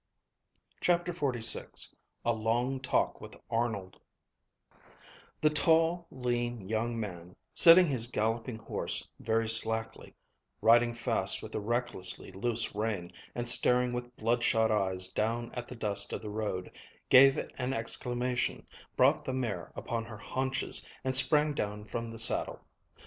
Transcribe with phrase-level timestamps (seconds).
[0.79, 1.93] CHAPTER XLVI
[2.25, 3.99] A LONG TALK WITH ARNOLD
[5.41, 10.15] The tall, lean young man, sitting his galloping horse very slackly,
[10.59, 15.75] riding fast with a recklessly loose rein, and staring with bloodshot eyes down at the
[15.75, 16.71] dust of the road,
[17.09, 18.65] gave an exclamation,
[18.97, 22.59] brought the mare upon her haunches, and sprang down from the saddle.